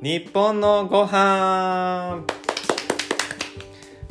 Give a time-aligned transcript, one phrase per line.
[0.00, 2.22] 日本のご飯。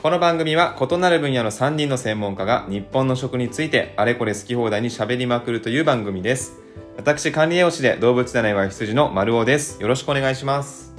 [0.03, 6.57] この番組は異なる分野の3人の専門家が日本の食についてあれこれ好き放題に喋りまくるという番組です。
[6.97, 9.81] 私管理栄養士で動物占いは羊の丸尾です。
[9.81, 10.93] よろしくお願いします。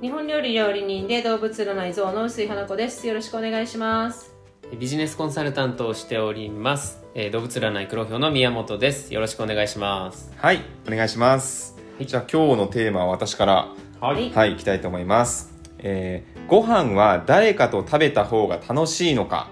[0.00, 3.06] 日本料理料理人で動物占い像の薄井花子です。
[3.06, 4.34] よろしくお願いします。
[4.78, 9.12] ビジネスコンサルタントをしております、えー動物占い黒豹の宮本です。
[9.12, 10.32] よろしくお願いします。
[10.38, 13.68] はいお願いします、じゃあ今日のテーマは私から
[14.00, 14.30] はい。
[14.30, 14.50] はい。
[14.52, 15.52] 行きたいと思います。
[15.78, 19.48] えーご飯は誰かと食べた方が楽しいのか。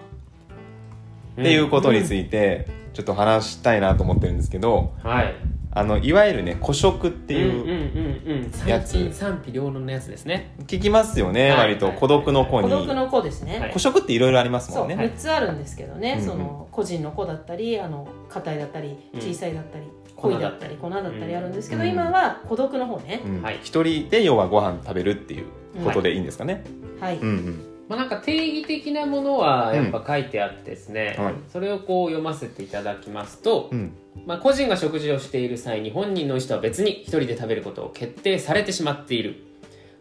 [1.33, 5.35] っていうことについてちょっと話したいなと思ってるんですけど、はい。
[5.75, 10.55] あのいわゆるね孤食っていう、うんうんうん賛否両論のやつですね。
[10.67, 11.59] 聞きますよね、はい。
[11.61, 16.27] 割と孤独の子に、孤独の子ですね、はい孤食っていろいろありますもんね、6つあるんですけどね、うん。
[16.27, 19.21] その個人の子だったりあの硬いだったりうん。
[19.21, 21.89] 小さいだったり、粉濃いだったり粉だったりあるんですけど、うん。
[21.89, 23.43] 今は孤独の方ね、うん。
[23.43, 23.61] はい。
[23.63, 25.47] 一人で要はご飯食べるっていう
[25.85, 26.65] ことでいいんですかね、
[27.01, 27.65] はい、うんうん。
[27.89, 31.35] まあ、なんか定義的なものはやっぱ書いてあってですね、はい。
[31.53, 33.93] それをこう読ませていただきますと、うん。
[34.27, 39.52] まあ、個人が食事をしている際に本人の意思とは別に一人で食べることを決定されてしまっている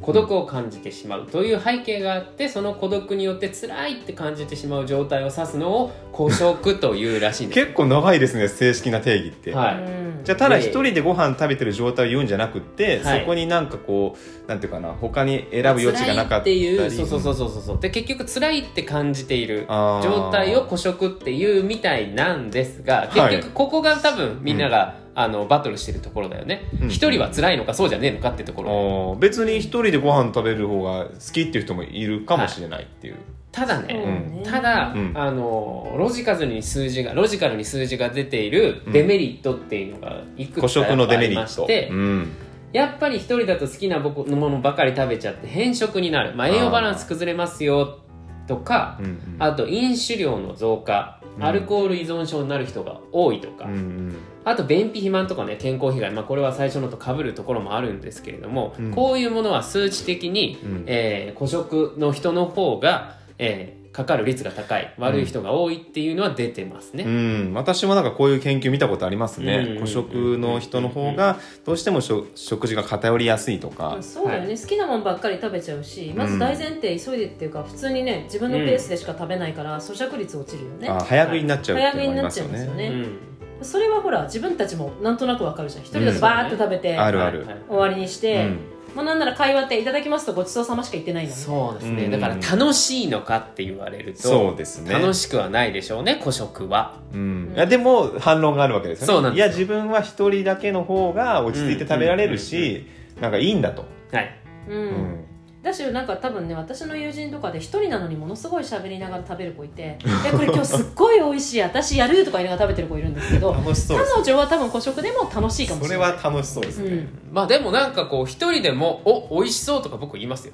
[0.02, 7.62] 孤独を感じてしまうという背景があってその孤独によって辛いって感じてしまう状態を指すのを孤食というらしいんです。
[7.62, 9.76] 結構長いですね正式な定義って、はい。
[9.76, 10.22] うん。
[10.24, 13.20] じゃあただ一人でご飯食べてる状態を言うんじゃなくって、はい。
[13.22, 16.62] そこになんかこうなんていうかな他に選ぶ余地がなかった辛いってり。
[16.62, 17.80] いうそうそうそうそうそう。
[17.80, 23.36] で結局辛いって感じている状態を孤食っていうみたいなんですがはい。
[23.36, 26.70] 結局ここが多分みんなが、あのバトルしてるところだよね。
[26.82, 26.90] うん。
[26.90, 29.18] 一、人は辛いのかそうじゃねえのかってところ。
[29.20, 33.18] 別に一人でご飯食べる方が好きっていう人もいるかもしれないっていう、
[33.52, 35.12] ただそうね、ねただ、うん。
[35.16, 42.32] あのロジカルに数字がロジカルに数字が出ているデメリットっていうのがいく孤つか食のデあメリット、りまして、うん、
[42.72, 48.00] やっぱり一人だと好きな僕のものばかり食べちゃって変色になる、まあ、栄養バランス崩れますよ
[48.48, 49.36] とかうんうん。
[49.40, 51.44] あと飲酒量の増加うん。
[51.44, 58.92] アルコール依存症になる人が多いとか、うんうんあと便秘肥満とかね健康被害、まあ、これは最初のと被るところもあるんですけれども、うん。
[58.92, 60.84] こういうものは数値的に、うん。
[60.88, 67.04] えー孤食の人の方が、えーかかる率が高い悪い人が多いっていうのは出てますね。
[67.04, 69.80] うん、私もなんかこういう研究見たことありますね、うん。
[69.82, 82.88] 孤食の人の方がどうしても食食事が偏りやすいとか、そうだよね、は好きなもんばっかり食べちゃうしまず大前提急いでっていうか普通にね自分のペースでしか食べないから咀嚼率落ちるよね、あ早食いになっちゃうってい早食いになっちゃねうんですよね。
[82.88, 82.92] う
[83.28, 83.31] ん
[83.62, 85.84] それはほら自分たちもなんとなくわかるじゃん。
[85.84, 88.60] 一人だとバーって食べて、あるある、終わりにして、うん。
[88.96, 91.36] まあなんなら会話っていただきますとごちそうさましか言ってないのね。
[91.36, 92.12] そうですね、うん。
[92.12, 94.94] だから楽しいのかって言われるとそうですね。
[94.94, 97.00] 楽しくはないでしょうね孤食は。
[97.14, 99.14] うん、いやでも反論があるわけですよね。
[99.14, 99.46] そうなんですよ。
[99.48, 102.86] いや自分は一人だけの方が落ち着いて食べられるし、
[103.20, 104.40] なんかいいんだと、はい。
[104.68, 105.26] うん、うん
[105.62, 116.12] だしなんか多分ね私の友人とかで一人なのにものすごい喋りながら食べる子いて「いやこれ今日すっごい美味しい私やる」とか言いながら食べてる子いるんですけど楽しそう彼女は多分個食でも楽しいかもしそれない。
[116.12, 120.54] れは楽しそうですね、うんまあでもなんかこう一人でも「お美味しそう」とか僕言いますよ。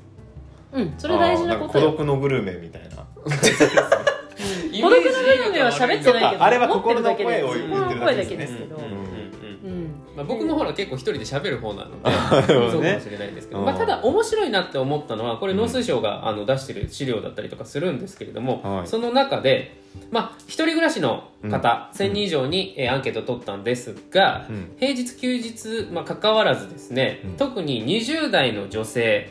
[0.73, 1.91] うん、それ大事なことよ。
[1.91, 2.97] 独のグルメみたいな。
[4.79, 7.95] 孤独のグルメは喋ってないけどあれは心の声を言ってるだけですね。
[7.95, 9.16] 心の声だけですけど、うんうん
[10.17, 12.11] まあ、僕もほら結構一人で喋る方なので
[12.71, 18.87] そうかもしれないんですけど、 うんまあ、ただ面白いなって思ったのはこれ農水省があの出してる資料だったりとかするんですけれども、はい。
[18.87, 19.77] その中で、
[20.09, 22.07] まあ、一人暮らしの方、うん。
[22.07, 24.71] 1000人以上に、えーアンケートを取ったんですが、うん。
[24.79, 27.31] 平日休日、まあ、関わらずですね、うん。
[27.33, 29.29] 特に20代の女性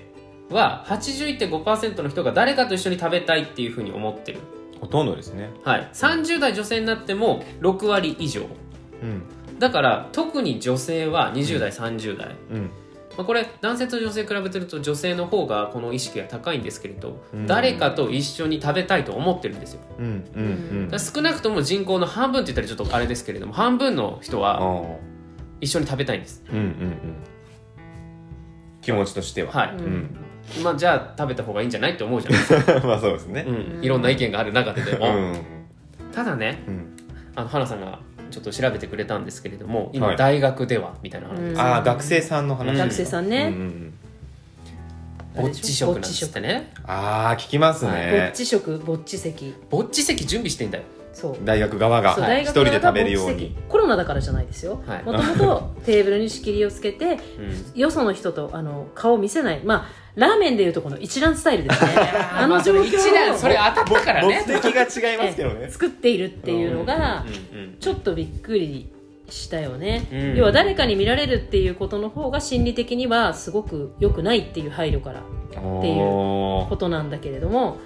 [0.50, 4.38] は81.5%の人が誰かと一緒に食べたいっていうふうに思ってる、
[4.80, 5.50] ほとんどですね。
[5.64, 8.42] はい、30代女性になっても6割以上。
[9.03, 9.22] うん
[9.59, 12.71] だから特に女性は20代、30代、うん。
[13.17, 17.47] まあ、これ男性と女性比べてると女性の方がこの意識が高いんですけれど、うん。
[17.47, 19.81] 誰かと一緒に食べたいと思ってるんですよ。
[19.99, 24.97] うんうん少なくとも人口の半分って言ったらちょっとあれですけれども半分の人あはー
[25.61, 26.45] 一緒に食べたいんです。
[26.51, 26.98] うんうんうん。
[28.83, 29.51] 気持ちとしては。
[29.53, 30.16] はい、うん。
[30.63, 33.45] まあじゃあ食べた方がいいんじゃないって思うじゃないですか、 まあそうですね。
[33.48, 35.36] うん、いろんな意見がある中ででも、うん。
[36.13, 36.97] ただねうん。
[37.34, 37.98] あの花さんが
[38.36, 40.16] ちょっと調べてくれたんですけれども今はい。
[40.18, 42.77] 大学ではみたいな話です、うんああ学生さんの話。
[42.77, 43.54] 学生さんね。
[45.36, 46.71] うぼっち食なんですってね。
[46.84, 49.54] ああ聞きますぼっねち食ぼっち席。
[49.71, 50.84] ぼっち席準備してんだよ
[51.45, 53.41] 大学側が一人で食べるように。
[53.41, 53.57] 席。
[53.68, 54.83] コロナだからじゃないですよ。
[54.86, 55.03] はい。
[55.04, 57.18] もともとテーブルに仕切りをつけて
[57.74, 57.80] うん。
[57.80, 59.60] よその人とあの顔を見せない。
[59.65, 61.92] まあラーメンでいうとこの一覧スタイルですね。
[62.33, 64.45] あの状況一覧それ当たったからね。
[64.47, 65.68] 目的が違いますけどね。
[65.71, 68.91] 作っているっていうのがうんうんちょっとびっくり
[69.28, 70.36] したよね、うん。
[70.36, 75.22] 要は誰かに見られるっていうことの方が心理的にはすごく良くないっていう配慮からっ
[75.83, 77.78] ていうおことなんだけれども、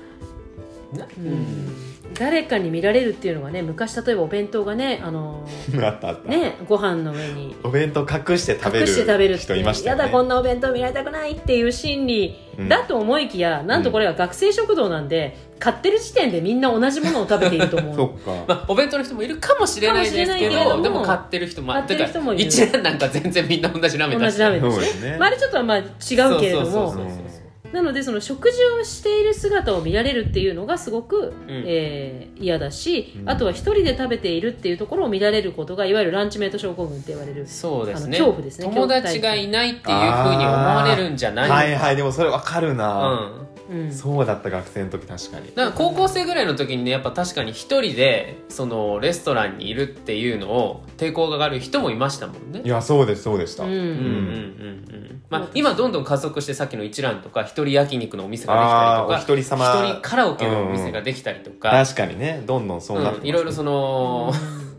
[0.92, 7.56] なうん誰かに見られるっていうのがね昔例えばお弁当がねあのー あったあった、ねご飯の上に。
[7.62, 10.02] お弁当隠して食べる隠して食べる人いましたよね。
[10.02, 12.36] やだこんなお弁当見られたくないっていう心理。
[12.68, 17.96] だと思いきや、なんとこれは学生食堂なんで買ってる時点でみんな同じものを食べていると思う。
[17.96, 22.44] そっか、まあ、お弁当の人もいるかもしれないですけどでも買ってる人も買ってる人もいる。
[22.44, 25.10] 一蘭なんか全然みんな同じラーメン同出してるじラーメンですね。
[25.12, 26.40] ねまあ、あれちょっとはまあ違うけれども。
[26.40, 27.29] そうそうそうそう
[27.72, 33.28] なのでその食事をしている姿を見られるっていうのがすごく、えー嫌だし、うん。
[33.28, 38.18] あとは一人で食べているっていうところを見られることがいわゆるランチメイト症候群って言われるそうですね。
[38.18, 43.92] 恐怖ですね友達がいないっていうふうに思われるんじゃないはいはいでもそれわかるな、うんうん。
[43.92, 45.46] そうだった学生の時確かに。
[45.48, 52.62] だから高校生ぐらいの時にねやっぱ確かに一人でそのレストランにいるっていうのを抵抗がある人もいましたもんね。
[52.64, 53.70] いやそうですそうでした、うん。
[53.70, 55.22] うんうんうんうん。
[55.30, 59.64] まあ、今どんどん加速してさっきの一蘭とか一人焼肉のお店ができたりとか一人様。
[59.64, 62.42] 一人カラオケのお店ができたりとか、確かにね。
[62.46, 63.28] どんどんそうなってますうん。
[63.28, 64.69] いろいろその、一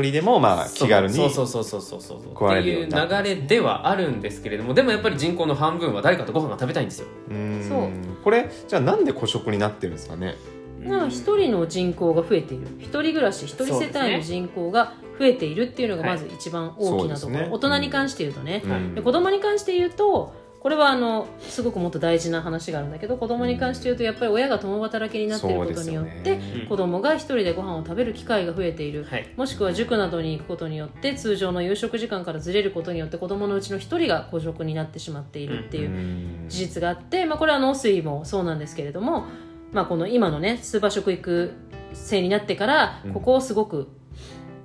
[0.00, 7.08] 人でもまあ気軽にそうそうそうそうそうそうっていう流れではあるんですけれどもでもやっぱり人口の半分は誰かとご飯が食べたいんですよ。
[7.28, 7.68] うーん。
[7.68, 7.88] そう。
[8.22, 10.36] これじゃあなんで孤食になってるんですかね？
[10.84, 12.66] まあ一人の人口が増えている。
[12.78, 17.48] 一人暮らし一人世帯の人口が増えているっていうのがまず一番大きなところ、はいそうですね。
[17.50, 18.94] 大人に関して言うとね、うん。
[18.94, 29.28] で子供に関して言うとこれはあのすごくもっと大事な話があるんだけど子供に関して言うとやっぱり親が共働きになっていることによって、ね子供が一人でご飯を食べる機会が増えている、はい。
[29.36, 36.46] もしくは塾などに行くことによって通常の夕食時間からずれることによって子供のうちの一人が孤食になってしまっているっていううん。
[36.48, 39.24] 事実があって、まあ、これは農水もそうなんですけれども、
[39.72, 41.54] まあ、この今のねスーパー食育
[41.94, 43.12] 制になってからうん。
[43.14, 43.88] ここをすごく、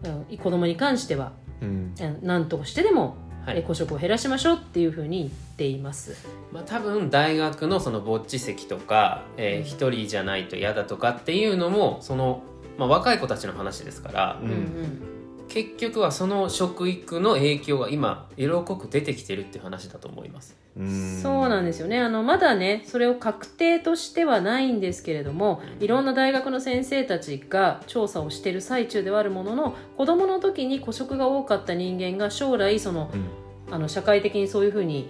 [0.03, 1.31] うん、子供に関しては
[1.61, 1.93] うん。
[1.99, 3.15] うん何としてでも
[3.45, 3.59] はい。
[3.59, 6.15] え孤食を減らしましょうっていうふうに言っています。
[6.51, 12.41] まあ、多分大学のそのぼっち席とかえー一、人じゃないと嫌だとかっていうのもその、
[12.77, 15.14] まあ、若い子たちの話ですから、うんうん
[15.47, 20.57] 結局はその食育の影響が今色濃く出てきてるっていう話だと思います。
[20.77, 21.19] うん。
[21.21, 21.99] そうなんですよね。
[21.99, 33.25] あのまだねそれを確定としてはないんですけれどもいろんな大学の先生たちが調査をしている最中ではあるものの子どもの時に孤食が多かった人間が将来そのうん。
[33.71, 35.09] あの社会的にそういうふうに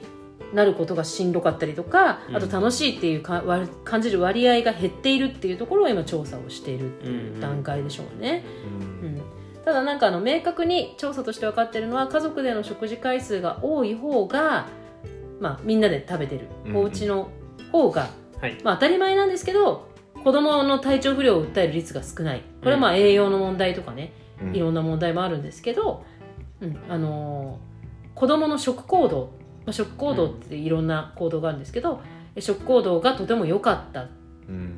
[0.53, 2.35] なることがしんどかったりとか、うん。
[2.37, 8.45] あと楽しいっていうかわ感じる割合が減っているっていうところを今調査をしているっていう段階でしょうね。
[9.01, 9.09] うん。
[9.09, 9.14] うん
[9.65, 14.67] ただなんかあの明確に調査として分かってるのは家族での食事回数が多い方が、
[15.39, 16.47] まあ、みんなで食べてる。
[16.65, 17.29] うんお家の
[17.71, 18.09] 方が、
[18.39, 18.57] はい。
[18.63, 19.89] まあ、当たり前なんですけど
[20.23, 22.43] 子供の体調不良を訴える率が少ない。
[22.61, 24.55] これはまあ栄養の問題とかね、うん。
[24.55, 26.05] いろんな問題もあるんですけど、
[26.61, 27.75] うんあのー
[28.15, 29.33] 子供の食行動、
[29.65, 31.99] まあ、食行動っていろんな行動があるんですけど、
[32.39, 34.07] 食行動がとても良かった、
[34.47, 34.77] うんうん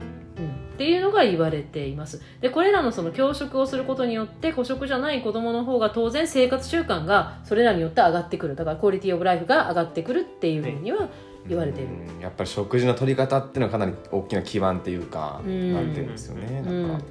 [0.78, 2.22] っていうのが言われています。
[2.40, 8.56] でこれらのその教食をすることによって孤食じゃない子供の方が当然生活習慣がそれらによって上がってくる。
[8.56, 11.10] だからクオリティオブライフが上がってくるっていうふうには
[11.48, 12.22] 言われている、うん。
[12.22, 16.64] やっぱり食事の取り方っていうのはかなり大きな基盤っていうか、うんなんていうんですよね。
[16.64, 16.98] うなんか。
[16.98, 17.04] ん、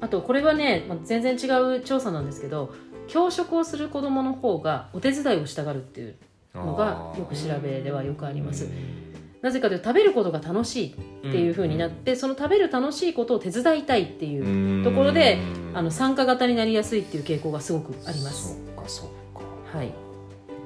[0.00, 2.72] あとこれはね、まあ、全然違う調査なんですけど
[3.06, 6.14] 教食をする子供の方がお手伝いをしたがるっていう
[6.54, 8.68] のがよく調べではよくあります
[9.42, 10.92] なぜかというと食べることが楽しいっ
[11.22, 15.38] ていう風になって、その食べる楽しいことを手伝いたいっていうところで
[15.72, 18.60] あの参加型になりやすいっていう傾向がすごくあります。
[18.76, 19.08] そっかそっ
[19.72, 19.78] か。
[19.78, 19.92] はい。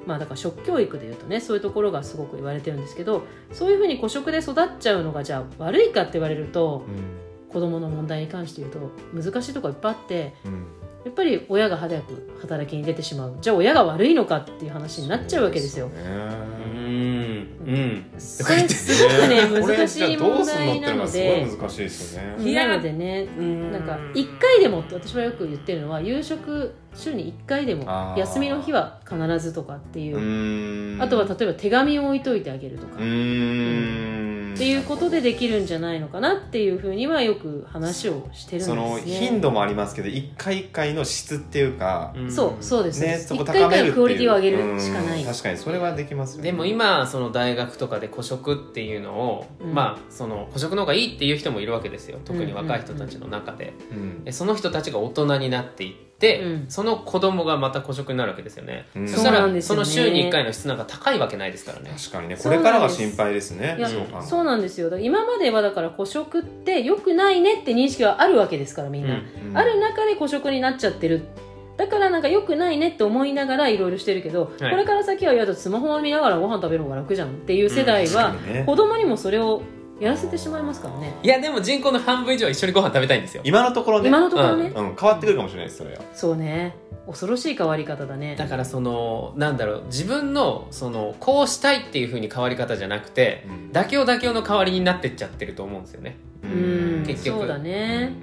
[0.05, 7.51] まあ、だから食教育でいうとねそういうところがすごく言われてるんですけどそういうふうに孤食で育っちゃうのがじゃあ悪いかって言われるとうん。
[7.51, 10.65] 子どもの問題に関して言うと難しいところいっぱいあってうん。
[11.05, 13.37] やっぱり親が早く働きに出てしまう。
[13.39, 15.89] じゃあ親が悪いのかっていう話になっちゃうわけですよ。
[15.93, 16.11] そううね。
[16.11, 17.14] ん
[17.65, 18.05] うん。
[18.17, 21.45] それすごくねこれ難しい問題なので。
[21.45, 23.27] ごい難しいですよねなのでね。
[23.37, 23.71] うん。
[23.71, 31.01] なんか1回でもって私はよく言ってるのは夕食週に1回でも休みの日は必ずとかっていう。
[31.01, 32.97] あとは例えば手紙を置いといてあげるとか。
[32.97, 42.31] うーんっていうことでできるんじゃないのかなっていうふうにはよく話をしてるんですそねの頻度もありますけど一回一回の質っていうか、うん。
[42.31, 43.01] そうそうです。
[43.01, 45.19] ねそこ一回一回高めるクオリティを上げるしかない。
[45.19, 46.51] うん確かにそれはできますよね。
[46.51, 49.73] でも今その大学とかで孤食っていうのを、うん。
[49.73, 52.19] まあその孤食の方がいいっていう人もいるわけですよ。
[52.23, 54.21] 特に若い人たちの中で、うん。
[54.25, 56.65] えその人たちが大人になっていって、うん。
[56.69, 59.07] その子供がまた孤食になるわけですよね、うん。
[59.07, 59.85] そしたらそうなんですよね。
[59.85, 61.91] その週に1回の質なんか高いわけないですからね。
[61.97, 63.75] 確かにねこれからが心配ですね。
[63.77, 64.87] いやそう考えるとそうなんですよ。
[64.89, 69.57] だから今まではだから孤食って良くないねって認識はあるわけですからみんな、うん。
[69.57, 71.23] ある中で孤食になっちゃってる。
[71.77, 74.71] だからなんか良くないねって思いながらいろいろしてるけど、はい。
[74.71, 78.63] これから先はいやだってスマホを見ながらご飯食べる方が楽じゃんっていう世代は、確かにね。
[78.65, 79.61] 子供にもそれを
[79.99, 81.13] やらせてしまいますからね。
[81.23, 83.41] いやでも人口の半分以上は一緒にご飯食べたいんですよ。
[83.45, 84.09] 今のところね。
[84.09, 86.01] 今のところね、うん、変わってくるかもしれないですそれは。
[86.13, 86.75] そうね。
[87.07, 88.35] 恐ろしい変わり方だね。
[88.35, 89.83] だからそのなんだろう。
[89.85, 93.71] 自分のそのこうしたいっていうふうに変わり方じゃなくてうん。
[93.71, 96.17] 妥協妥協の代わりになってっちゃってると思うんですよね。
[96.43, 97.03] うん。
[97.05, 97.39] 結局。
[97.39, 98.13] そうだね、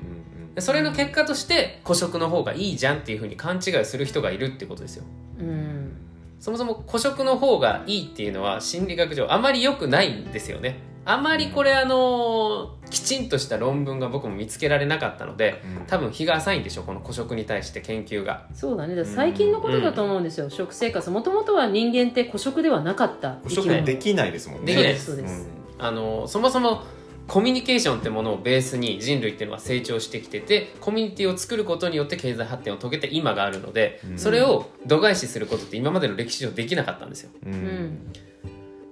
[0.54, 5.04] でそれの結果として孤食の方がいいじゃんっていうふうに勘違いする人がいるってことですよ。
[5.38, 5.96] うん。
[6.42, 15.86] そもそも孤食の方がいいっていうのは心理学上あまり良くないんですよねあまりこれあのきちんとした論文が僕も見つけられなかったのでうん。
[15.86, 18.46] 多分日が浅いんでしょこの孤食に対して研究が。
[18.54, 19.04] そうだね。
[19.04, 21.10] 最近のことだと思うんですよ、食生活。
[21.10, 24.74] もともとは人間って孤食ではなかった捕食できないですもんね。
[24.74, 24.96] できない。
[24.96, 25.48] そうですそうです。
[25.78, 26.82] あのそもそも
[27.26, 34.18] コミュニケーションってものをベースに人類っていうのは成長してきててコミュニティを作ることによって経済発展を遂げて今があるので、うん。
[34.18, 37.30] それを度外視することって今までの歴史上できなかったんですよ。
[37.44, 37.98] ううんん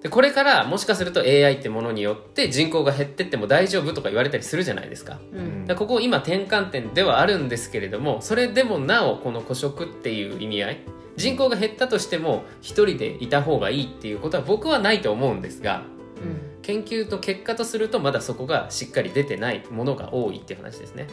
[0.03, 5.19] でこれからもしかすると AI ってものによって人口が減ってっても大丈夫とか言われたりするじゃないですか。
[5.33, 5.77] うん。
[5.77, 10.81] ここ今転換点ではあるんですけれどもそれでもなおこの孤食っていう意味合い
[11.17, 15.85] 人口が減ったとしても一人でいた方がいいっていうことは僕はないと思うんですが
[16.17, 16.51] うん。
[16.63, 21.09] 研究と結果とするとまだそこがしっかり出てないものが多いっていう話ですね。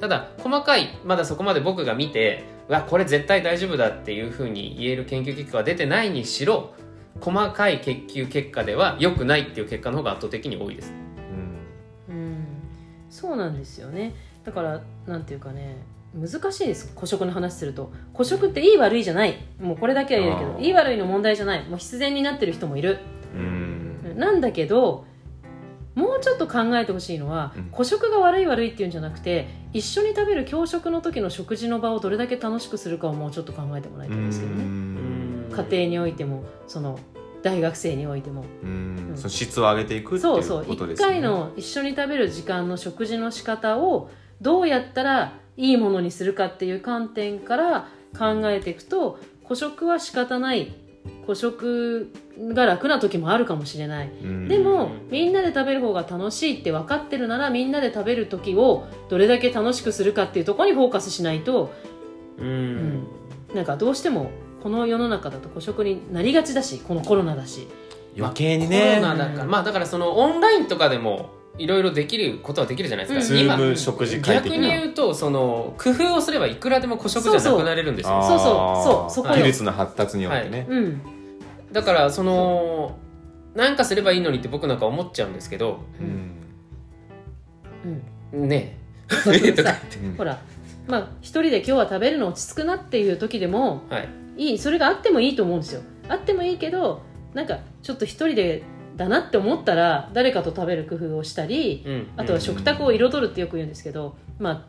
[0.00, 6.74] ただ細かいまだそこまで僕が見てうわこれ絶対大丈夫だっていうふうに言える研究結果は出てないにしろ
[7.20, 10.92] 細かい研究結果では良くないっていう結果の方が圧倒的に多いです。
[12.08, 12.44] うん。
[13.10, 14.14] そうなんですよね。
[14.44, 15.78] だからなんていうかね
[16.14, 16.92] 難しいです。
[16.94, 19.36] 孤食の話すると孤食っていい悪いじゃない。
[19.60, 21.64] もうこれだけは言えるけどいい悪いの問題じゃない。
[21.68, 22.98] もう必然になってる人もいる。
[23.34, 24.16] うん。
[24.16, 25.04] なんだけど
[25.94, 27.64] もうちょっと考えてほしいのは、うん。
[27.70, 36.98] 孤食が悪い悪いっていうんじゃなくて一緒に食べる教食の時の食事の場をどれだけ楽しくするかをもうちょっと考えてもらいたいんですけどね家庭においてもその
[37.42, 38.44] 大学生においても。
[38.62, 38.96] うん。
[39.10, 39.16] うん。
[39.16, 41.08] その質を上げていくっていそうそうう1ことですね。
[41.08, 44.10] 回の一緒に食べる時間の食事の仕方を
[44.40, 47.88] どうやったらいいものにするかっていう観点から
[48.18, 50.74] 考えていくと孤食は仕方ない。
[51.24, 54.08] 孤食が楽な時もあるかもしれない。
[54.08, 54.48] うん。
[54.48, 61.72] でもみんなで食べる方が楽しいって分かってるならみんなで食べる時をどれだけ楽しくするかっていうところにフォーカスしないと、
[62.38, 62.46] うん。
[62.46, 63.06] うん。
[63.54, 64.30] なんかどうしても
[64.66, 67.68] この世の中だと孤食になりがちだしこのコロナだし。
[68.18, 69.44] 余計にコねロナだから。
[69.44, 78.20] まあだからそのオンラインとかでもいろいろできることはできるじゃないですか、うん食事会逆に言うとその工夫をすればいくらでも孤食じゃなくなれるんですよ。
[78.20, 78.42] そうそう。
[78.42, 79.14] そう。
[79.14, 79.36] そこよ。
[79.36, 81.00] 技術の発達によってね、うん。
[81.70, 82.98] だからその
[83.54, 86.32] なんかすればいいのにって僕なんか思っちゃうんですけどうん。
[88.42, 88.48] うん。
[88.48, 89.56] ね そうそう。
[89.58, 90.16] さ うん。
[90.16, 90.40] ほら。
[90.88, 95.82] まあ一人で今日は食べるの落ち着くなっていう時でもはいいいそれがあってもいいと思うんですよ。
[96.08, 97.02] あってもいいけど
[97.34, 98.62] なんかちょっと一人で
[98.96, 102.08] だなって思ったら誰かと食べる工夫をしたりうん。
[102.16, 104.64] あとは食卓を彩るってよく言うんですけど、まあ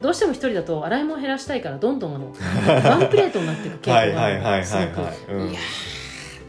[0.00, 2.26] どうしても一人だと洗い物減らしたいからどんどんあの
[2.88, 5.00] ワンプレートになっていく傾はい向がすごく。
[5.00, 5.60] はいや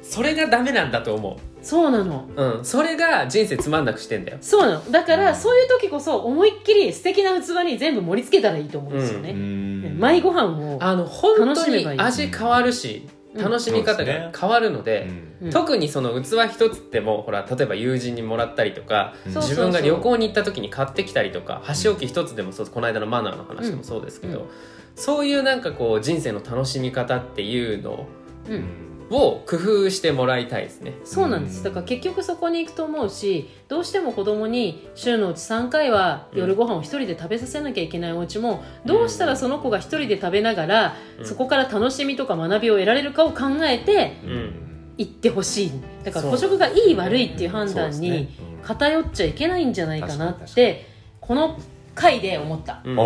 [0.02, 2.30] それがダメなんだと思そうなの。
[2.34, 2.66] ううん。
[2.66, 4.38] それが人生つまんなくしてんだよ。
[4.40, 4.92] そうなの。
[4.92, 10.00] だからそういう時こそ思いっきり素敵な器に全部盛り付けたらいいと思うんですようね、ん。
[10.00, 13.44] マイご飯をあの本当に味変わるしうん。
[13.44, 15.10] 楽しみ方が変わるので、
[15.42, 15.50] うん。
[15.50, 19.34] 特にその器一つってもほら例えば友人にもらったりとかうん。
[19.34, 24.46] そうそう自分が旅行に行った時に買ってきたりとか箸置き一つでもそうこの間のマナーの話でもそうですけど、うん。
[24.96, 28.08] そういうなんかこう人生の楽しみ方っていうの
[28.50, 28.64] うん
[29.10, 30.94] を工夫してもらいたいですね。
[31.06, 31.60] そうなんです。
[31.60, 31.64] うん。
[31.64, 41.26] だから結局そこに行くと思うしどうしても子供に週のうち3回は夜ご飯を一人で食べさせなきゃいけないお家もどうしたらその子が一人で食べながらうん。
[41.26, 44.54] そこから楽しみとか学びを得られるかを考えてうん。
[44.98, 45.72] 行ってほしい。
[46.04, 46.32] だからそう。
[46.32, 48.30] 捕食がいい悪いっていう判断に
[48.64, 50.88] 偏っちゃいけないんじゃないかなって
[51.22, 51.60] この
[51.98, 52.82] 回で思った。
[52.86, 52.98] うん。
[52.98, 53.04] お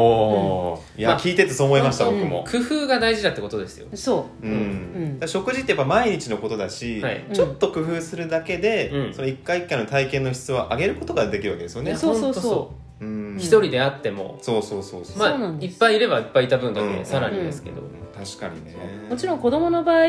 [0.73, 3.87] おー、いや、まあ聞いててそう思いました、うん僕も、工夫が大事だってことですよ。
[3.93, 4.45] そう。
[4.45, 4.53] うん。
[4.53, 5.13] うん。
[5.13, 7.25] だから食事ってやっぱ毎日のことだし、はい。
[7.31, 9.13] ちょっと工夫するだけで、うん。
[9.13, 11.95] その一回一回の体験の質を上げることができるわけですよね。
[11.95, 12.49] そうそうそほん。
[12.49, 12.71] とそ
[13.01, 13.05] う。
[13.05, 15.73] んう一人であっても、そうそうそうそう、まあそうなんです。
[15.73, 17.81] いっぱいいればいっぱいいた分だうんけさらにですけど、
[18.15, 18.75] 確かにね。
[19.09, 20.05] もちろん子供の場合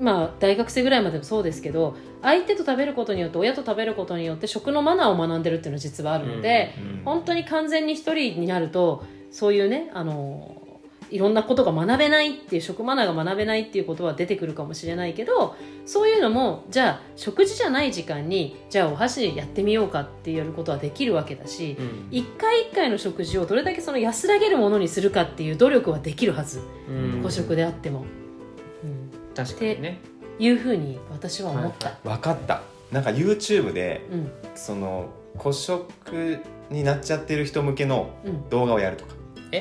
[0.00, 10.60] まあ大学生ぐらいまでもそうですけど相手と食べることによって親と食べることによって食のマナーを学んでるっていうのは実はあるので、うん本当に完全に一人になるとそういうねあの
[11.10, 22.08] いろんなことが学べないっていう食マナーが学べないっていうことは出てくるかもしれないけどそういうのもじゃあ食事じゃない時間にじゃあお箸やってみようかってやることはできるわけだしうん。
[22.10, 26.60] 一回一回の食事をどれだけその安らげるものにするかっていう努力はできるはず。
[26.88, 27.22] うん。
[27.22, 28.06] 個食であっても、うん、
[29.34, 30.00] 確かにね。
[30.38, 32.62] いうふうに私は思った、分かった。
[32.90, 34.30] なんか YouTube でうん。
[34.54, 39.14] その孤食になっちゃってる人向けのうん、動画をやるとか、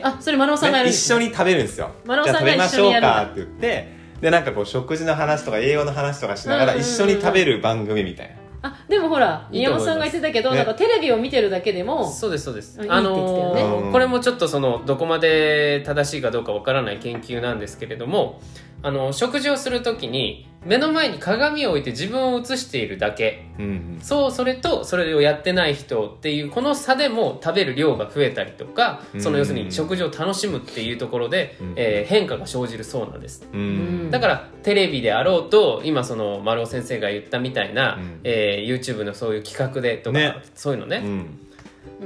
[0.04, 1.18] あそれ丸尾さんがやるんね、ですね。
[1.18, 1.92] 一緒に食べるんですよ。
[2.06, 3.88] 丸尾さんがじゃあ食べましょうかって言って
[4.20, 6.90] でなんかこう食事の話とか栄養の話とかしながらうんうんうん。
[6.90, 10.58] 一緒に食べる番組みたいな、あでもほら宮本さんが言ってたけど、ね。
[10.58, 12.80] なんかテレビを見てるだけでもそうですそうです。
[12.80, 18.42] いいってあのこれもちょっとそのどこまで正しいかどうかわからない研究なんですけれども
[18.82, 23.46] あの食事をするときに目の前に鏡を置いて自分を映しているだけ。
[23.58, 24.00] うんうん。
[24.02, 33.48] そうそれとそれをやってない人っていうこの差でも食べる量が増えたりとかその要するに食事を楽しむっていうところで、うんえー変化が生じるそうなんです。
[33.54, 33.64] うんう
[34.08, 34.12] ん。
[34.12, 38.20] だからテレビであろうと今その丸尾先生が言ったみたいな、うん。
[38.24, 40.36] えー YouTube のそういう企画でとか、ね。
[40.56, 41.10] そういうのね、うん。
[41.10, 41.10] う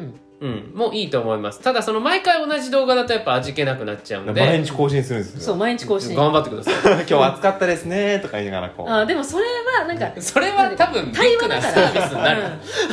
[0.01, 1.61] んうん、もういいと思います。
[1.61, 4.41] ただその毎回同じ動画だとやっぱ味気なくなっちゃうんで。
[4.41, 5.41] 毎日更新するんですよ。
[5.41, 6.13] そう毎日更新。
[6.13, 8.91] 頑張ってくださ 今日暑かったですねとか言いながらこう。
[8.91, 9.45] あでもそれ
[9.79, 12.41] はなんかい それは多分ビッグなサービスになる、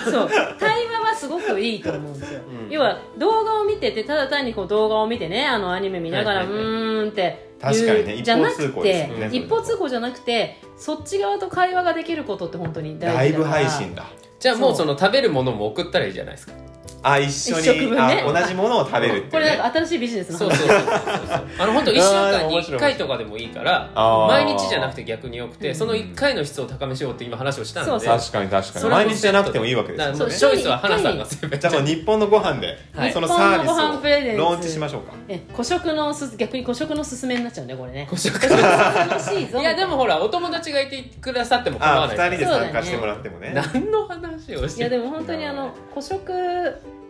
[0.07, 0.13] うん。
[0.13, 0.31] そう。
[0.61, 2.71] 対話はすごくいいと思うんですよ、うん。
[2.71, 6.63] 要は動画を見ててただ単にこう動画を見てねあのアニメ見ながら、はいはいはい。
[6.63, 13.69] うーんって確かにね言うじゃなく一方通行ですてよね一方通行じゃなくてそっち側と会話ができることって本当に大ライブ事だから。
[13.69, 14.05] 配信だ。
[14.39, 16.55] じゃあもうその食べるものも送ったらいいじゃないですか
[17.03, 18.25] あ一緒に一食分ね。
[18.27, 19.29] あ同じものを食べるっていうね。
[19.33, 20.57] これなんか新しいビジネスの話。
[20.59, 21.47] そうそうそうそうそう。
[21.59, 22.81] あの本当 1週間に1面白い。
[22.81, 24.29] 回とかでもいいからあー。
[24.29, 25.75] 毎日じゃなくて逆によくてうん。
[25.75, 28.19] その1回の質を高めしようって今話をしたんでそうそう。
[28.19, 31.59] 確かに確かそに毎日じゃなくてもいいわけですだからもうよねチョイスは花さんが全部。
[31.59, 33.13] じゃあもう日本のご飯で、はい。
[33.13, 34.37] そのサービ日本のご飯プレゼンツ。
[34.37, 35.13] スをローンチしましょうか。
[35.29, 38.07] え古食のす逆に古食のすすめになっちゃうねこれね。
[38.11, 38.39] ご食。
[38.47, 39.59] 楽しいぞ。
[39.61, 43.53] いやでもほらお友達がいてくださっても構わあ二ないです人で参加してもらってもね。
[43.55, 46.33] 何の話をしていやでも本当にあの古食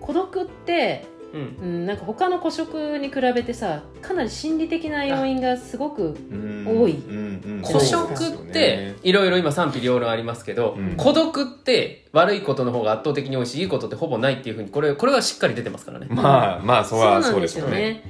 [0.00, 1.56] 孤独って、うん。
[1.60, 6.64] うん、なんか他の古食に比べてさかなり心理的な要因がすごくうん。
[6.66, 7.02] 多い。
[7.62, 8.52] 孤食っね。
[8.52, 10.96] ていろいろ今賛否両論ありますけど、うん。
[10.96, 18.02] 孤独って悪いことの方が圧倒的に多いしいいことってほぼないっていうふうにこれこれはしっかり出てますからね、まあまあそはそうなんですすよね。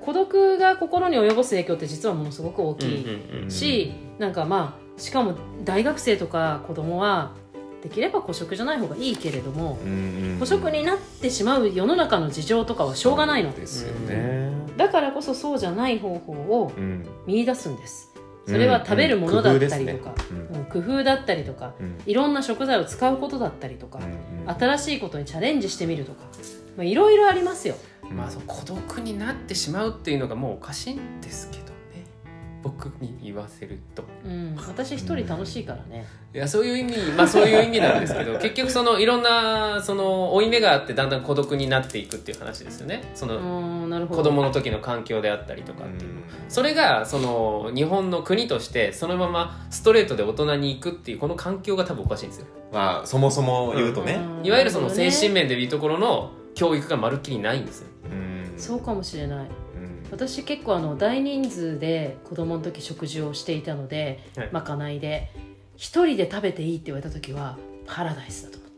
[0.00, 3.06] 孤独が心に及ぼす影響って実はものすごく大きい、
[3.48, 7.34] しなんかまあしかも大学生とか子供は
[7.86, 13.54] できれば孤食じゃない方がいいけれどもうんうん孤食になってしまう世の中の事情とかはしょうがないの。
[13.54, 14.50] ですよね。
[14.76, 17.06] だからこそそうじゃない方法をうん。
[17.26, 18.12] 見出すんです。
[18.46, 20.56] それは食べるものだったりとか、うん。
[20.58, 21.96] うん工夫だったりとかうん。
[22.06, 26.24] いろんな食材を使うことだったりとか、うん新しいことにチャレンジしてみるとか
[26.76, 27.76] まあいろいろありますよ。
[28.10, 31.66] うんまあそう孤独になってしまうっていうのがもうおかしいんですけど。
[31.66, 31.75] ね
[32.66, 34.02] 僕に言わせると。
[34.24, 43.04] うん、私一人楽しいからね、いやそういう意味まあそういう意味なんですけど 結局そのいろんなその負い目があってだんだん孤独になっていくっていう話ですよね。
[43.14, 46.12] そうの子供の時の環境であったりとかっていう、
[46.48, 52.46] それがその日本の国としてそのままストレートで大人に行くっていうこの環境が多分おかしいんですよ。
[52.72, 54.20] まあそもそも言うとね。
[54.40, 54.46] うん。
[54.46, 57.88] いわゆるその精神面でいうところの教育がまるっきりないんですよ。
[58.56, 59.46] そうかもしれない。
[59.46, 59.65] うん
[60.10, 64.50] 私結構あの大人数で子供の時食事をしていたので、はい。
[64.52, 65.30] まかないで
[65.76, 68.70] 一人で食べていいって言われた時はパラダイスだと思っ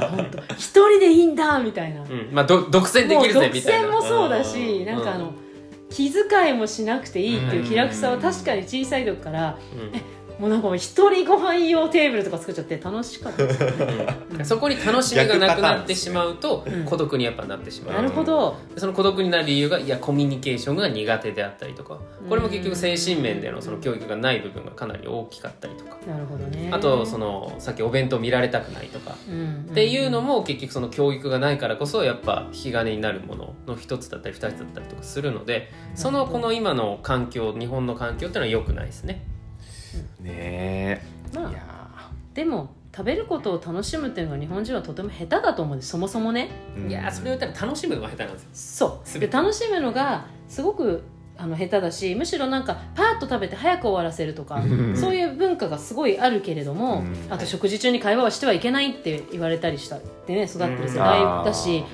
[0.00, 0.08] た。
[0.08, 0.54] 本当。
[0.54, 2.28] 一人でいいんだみたいな、うん。
[2.32, 3.88] まあど独占できる独ぜみたいな。
[3.88, 4.86] 占もそうだしうん。
[4.86, 5.32] なんかあの、
[5.90, 14.06] 気遣いもしなくていいっていう気楽さは確かに小さい時からうんもうなんか一人ご飯用テーブルとか作っちゃって楽しかったですよね。
[14.38, 14.44] うん。
[14.44, 16.84] そこに楽しみがなくなってしまうとうん。
[16.84, 18.56] 孤独にやっぱなってしまう、なるほど。
[18.76, 21.98] その孤独になる理由がいやコミュニケーションが苦手であったりとか。
[22.28, 25.96] これも結局精神面でのその教育がない部分がかなり大きかったりとか。
[26.06, 26.68] なるほどね。
[26.72, 29.16] あとそのさっきお弁当見られたくないとか。
[29.28, 39.35] うんっていうのも結局その教育がないからこそやっぱ引き金になるものの一つだったり二つだったりとかするのでそのこの今の環境日本の環境っていうのは良くないですね。
[40.20, 41.02] ねえ。
[41.34, 41.62] まあいや
[42.34, 45.90] でも食べることを楽しむっていうのが日本人はとても下手だと思うんです。
[45.90, 46.48] そもそもね。
[46.76, 49.02] ーいやーそれを言ったら楽しむのが下手なんですよ。
[49.04, 49.20] そう。
[49.20, 51.02] で楽しむのがすごく
[51.36, 54.96] あの下手だしむしろなんかパーッと食べて早く終わらせるとかうん。
[54.96, 57.32] そういう文化がすごいあるけれども、うん。
[57.32, 61.84] あと食事中に会話はしてはいけないって言われたりしたってね育ってる世代だし、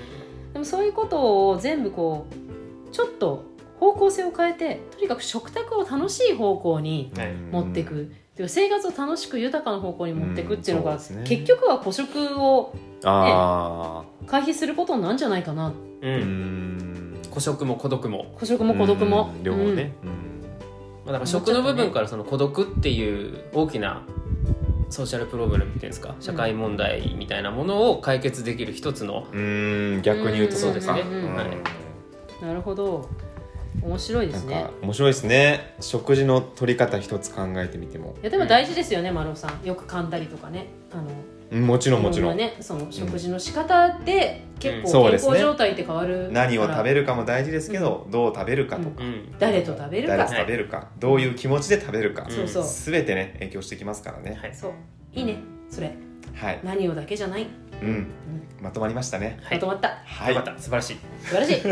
[0.53, 3.51] でもそういうことを全部こうちょっと
[3.83, 7.33] 方向性を変えてとにかく食卓を楽しい方向にはい。
[7.35, 11.25] 持っていく、てい生活を楽しく豊かな方向に持っていくっていうのが、うんね。
[11.25, 12.73] 結局は孤食を
[13.05, 15.73] あ回避することなんじゃないかな。
[16.01, 17.14] うん。
[17.18, 19.33] ん孤食も孤独も、孤食も孤独も。
[19.37, 19.42] うん。
[19.42, 20.11] 両方ね、うん。
[20.11, 20.14] ま
[21.07, 24.07] あ、だから食の部分からその孤独っていう大きな
[24.90, 30.03] ソーシャルプロブレムっていうんですか社会問題みたいなものを解決できる一つの、うーん。
[30.03, 31.62] 逆に言うとそうですねはいうん
[32.42, 33.09] なるほど
[33.80, 34.66] 面白いですね。
[34.82, 35.74] 面白いですね。
[35.80, 38.14] 食事の取り方一つ考えてみても。
[38.22, 39.66] いやでも大事ですよね、丸尾さん。
[39.66, 40.66] よく噛んだりとかね。
[40.92, 41.04] あの
[41.52, 42.37] うんもちろんもちろん。
[42.37, 49.35] ねその食事の仕方で結うん構健康状態って変わる何を食べるるかも大事ですけど、どう食べるかとか、うん。
[49.38, 50.16] 誰と食べるか。
[50.16, 52.30] 誰と食べるか、どういう気持ちで食べるか、ん。
[52.30, 52.64] そうそう。
[52.64, 54.38] 全てね影響してきますからね。
[54.40, 54.54] はい。
[54.54, 54.72] そう。
[55.12, 55.37] いいね。
[55.70, 55.92] それ。
[56.35, 57.46] はい、何をだけじゃない
[57.83, 58.07] うん、
[58.61, 59.38] まとまりましたね。
[59.42, 59.59] はい。
[59.59, 59.99] まとまった。
[60.05, 60.35] はい。
[60.35, 60.61] よかった。
[60.61, 60.99] 素晴らしい。
[61.21, 61.62] 素晴らしい。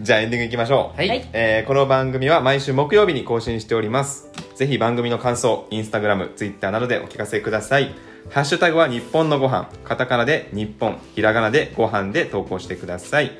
[0.00, 0.96] じゃあエンディングいきましょう。
[0.96, 1.28] はい、はい。
[1.32, 4.30] えーこの番組は毎週木曜日に更新しております。
[4.56, 7.94] ぜひ番組の感想、インスタグラム、ツイッターなどでお聞かせください。
[8.30, 13.32] ハッシュタグは日本のご飯、カタカナで日本、ひらがなでご飯で投稿してください。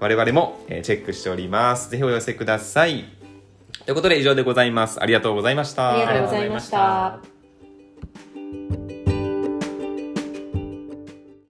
[0.00, 1.90] 我々も、えーチェックしております。
[1.90, 3.04] ぜひお寄せください。
[3.84, 5.00] ということで以上でございます。
[5.02, 5.92] ありがとうございました。
[5.92, 7.06] ありがとうございました。
[7.06, 8.87] ありがとうございました